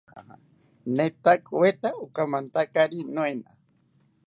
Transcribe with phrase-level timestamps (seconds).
[0.95, 3.49] Netakoweta okamantakari noena